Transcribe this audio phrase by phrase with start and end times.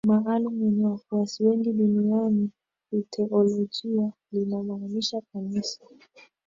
[0.07, 2.49] maalumu yenye wafuasi wengi duniani
[2.91, 5.79] Kiteolojia linamaanisha Kanisa